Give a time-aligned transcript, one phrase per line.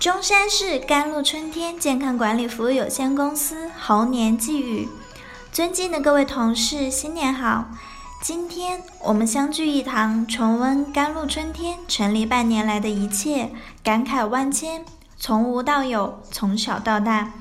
[0.00, 4.88] 中山市甘露春天健康管理服务有限公司猴年寄语：
[5.52, 7.66] 尊敬的各位同事，新年好！
[8.22, 13.50] 今天我们相聚一堂，重温甘露春天成立半年来的一切，
[13.84, 14.86] 感慨万千。
[15.18, 17.34] 从无到有，从小到大，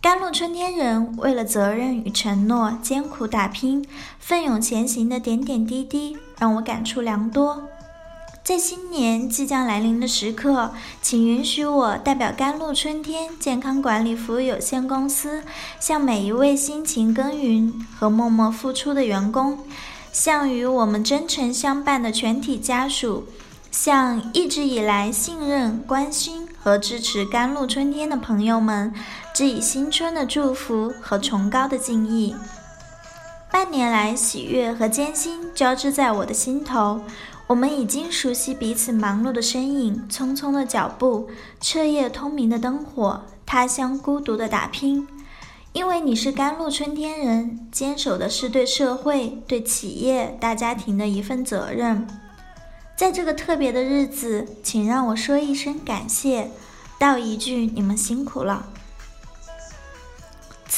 [0.00, 3.84] 甘露春天人为了责任与承诺，艰苦打拼、
[4.20, 7.64] 奋勇前行的点点滴滴，让我感触良多。
[8.48, 10.72] 在新年即将来临的时刻，
[11.02, 15.42] 请允许我代表甘露春天健康管理服务有限公司，
[15.78, 19.58] 向每一位辛勤耕耘和默默付出的员工，
[20.12, 23.26] 向与我们真诚相伴的全体家属，
[23.70, 28.94] 向一直以来信任、关心和支持甘露春天的朋友们，
[29.34, 32.34] 致以新春的祝福和崇高的敬意。
[33.52, 37.02] 半年来，喜悦和艰辛交织在我的心头。
[37.48, 45.08] 我们已经熟悉彼此忙碌的身影、匆匆的脚步、彻夜通明的灯火、他乡孤独的打拼。
[45.72, 52.06] 因为你是甘露春天人，坚守的是对社会、对企业、大家庭的一份责任。
[52.94, 56.50] 在这个特别的日子，请让我说一声感谢，
[56.98, 58.66] 道一句你们辛苦了。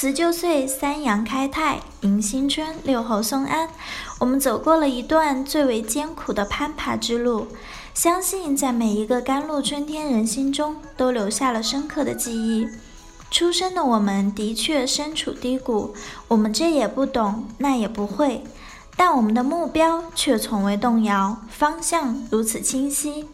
[0.01, 3.69] 辞旧岁，三阳开泰，迎新春，六猴送安。
[4.19, 7.49] 我们走过了一段最为艰苦的攀爬之路，
[7.93, 12.67] 相信在每一个甘露春天人心中都留下了深刻的记忆。
[13.31, 15.95] 出生的我们的确身处低谷，
[16.29, 18.43] 我们这也不懂，那也不会，
[18.97, 23.27] 但我们的目标却从未动摇，方向如此清晰。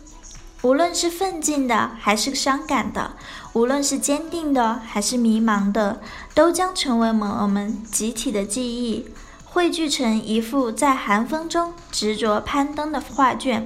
[0.66, 3.12] 无论是奋进的，还是伤感的；
[3.52, 6.00] 无论是坚定的，还是迷茫的，
[6.34, 9.06] 都将成为我们集体的记忆，
[9.44, 13.64] 汇聚成一幅在寒风中执着攀登的画卷。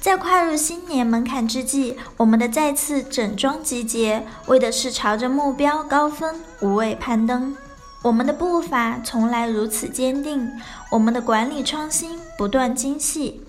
[0.00, 7.56] 在跨入新年门槛之际，我们的再次整装集结，为的是朝着目标高峰无畏攀登。
[8.02, 10.50] 我们的步伐从来如此坚定，
[10.90, 13.42] 我们的管理创新不断精细。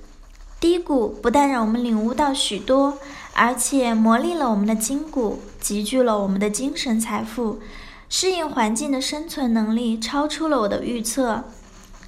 [0.62, 3.00] 低谷不但让我们领悟到许多，
[3.34, 7.60] 而且磨砺了我们的筋骨，集聚了我们的精神财富。
[8.08, 11.46] 适应环境的生存能力超出了我的预测。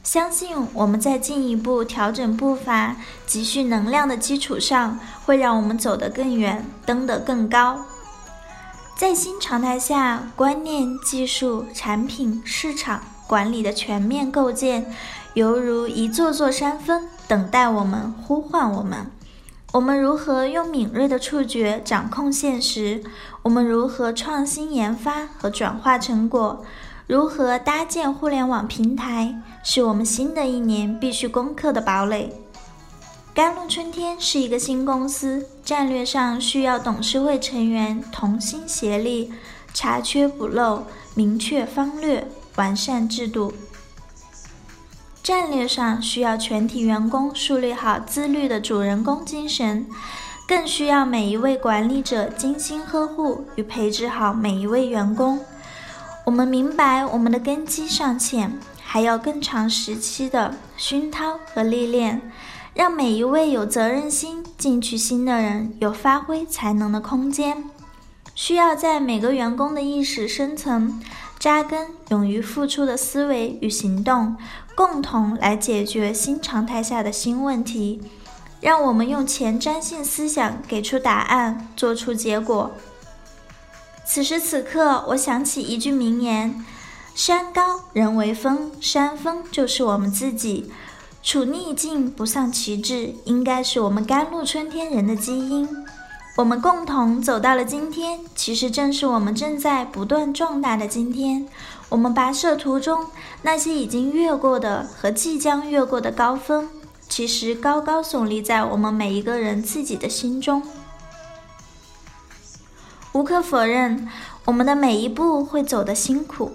[0.03, 7.79] 相信我们在进一步调整步伐、积蓄能量的基础上，会让我们走得更远，登得更高。
[8.95, 14.93] 在新常态下，观念、技术、产品、市场管理的全面构建。
[15.33, 19.07] 犹如一座座山峰，等待我们，呼唤我们。
[19.71, 23.03] 我们如何用敏锐的触觉掌控现实？
[23.41, 26.63] 我们如何创新研发和转化成果？
[27.07, 29.41] 如何搭建互联网平台？
[29.63, 32.31] 是我们新的一年必须攻克的堡垒。
[33.33, 39.33] 甘露春天是一个新公司，战略上需要董事会成员同心协力，
[39.73, 40.83] 查缺补漏，
[41.15, 42.27] 明确方略，
[42.57, 43.51] 完善制度。
[45.23, 49.87] 战略上需要全体员工树立好自律的主人公精神，
[50.45, 55.39] 更需要每一位管理者精心呵护与培植好每一位员工。
[56.25, 62.21] 我们明白我们的根基尚浅，还要更长时期的熏陶和历练，
[62.73, 67.63] 让每一位有责任心、进取心的人有发挥才能的空间。
[68.35, 70.99] 需要在每个员工的意识深层
[71.43, 74.37] 扎根，勇于付出的思维与行动。
[74.75, 78.01] 共同来解决新常态下的新问题，
[78.61, 82.71] 让我们用前瞻性思想给出答案，做出结果。
[84.05, 86.63] 此时此刻，我想起一句名言
[87.13, 90.71] ：“山高人为峰，山峰就是我们自己。”
[91.21, 95.67] 处逆境不丧旗帜，应该是我们甘露春天人的基因。
[96.35, 101.47] 我们共同走到了今天，其实正是我们正在不断壮大的今天。
[101.89, 103.05] 我们跋涉途中
[103.43, 106.67] 那些已经越过的和即将越过的高峰，
[107.07, 110.63] 其实高高耸立在我们每一个人自己的心中。
[113.11, 114.09] 无可否认，
[114.45, 116.53] 我们的每一步会走得辛苦，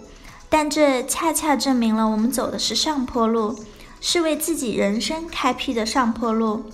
[0.48, 3.56] 但这恰恰证明了我们走的是上坡路，
[4.00, 6.64] 是为自己人生开辟的上坡路。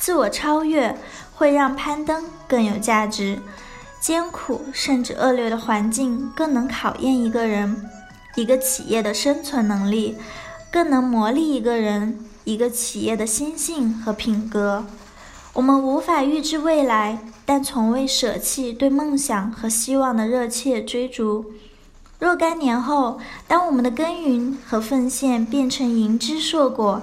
[0.00, 0.96] 自我超越
[1.34, 3.38] 会让攀登更有价值，
[4.00, 7.88] 艰苦甚至恶劣的环境更能考验一个人。
[8.36, 10.16] 一个企业的生存能力，
[10.72, 14.86] 更能磨砺一个人、一个企业的心性和品格。
[15.52, 21.52] 我们无法预知未来，但从未舍弃对梦想和希望的热切追逐。
[22.20, 23.18] 若干年后，
[23.48, 27.02] 当我们的耕耘和奉献变成银枝硕果，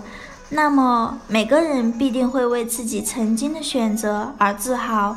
[0.50, 5.16] 那么每个人必定会为自己曾经的选择而自豪。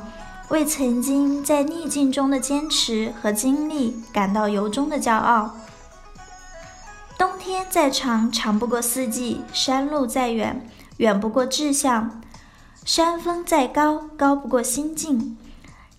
[0.49, 5.55] 为曾经在逆境中的坚持和经历感到由衷的骄傲。
[7.17, 12.11] 冬天再长，长不过四季；山路再远，远不过志向；
[12.85, 15.38] 山峰再高，高不过心境。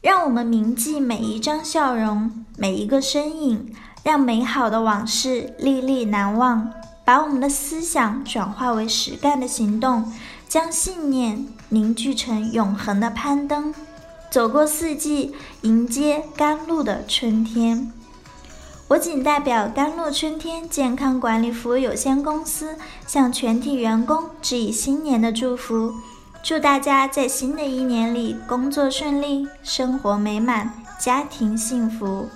[0.02, 3.74] 让我们铭记每一张笑容，每一个身影，
[4.04, 6.74] 让美好的往事历历难忘。
[7.12, 10.14] 把我们的思想转化为实干的行动，
[10.48, 13.76] 将信念凝聚成永恒的攀登，
[14.30, 17.92] 走过四季，迎接甘露的春天。
[18.88, 25.94] 我仅代表甘露春天健康管理服务有限公司，向全体员工致以新年的祝福，
[26.42, 32.30] 祝大家在新的一年里工作顺利，生活美满，家庭幸福。